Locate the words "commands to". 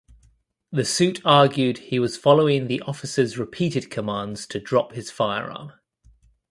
3.91-4.59